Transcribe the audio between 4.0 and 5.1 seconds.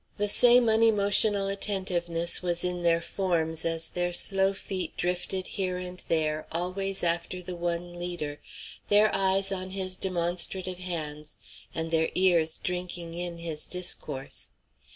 slow feet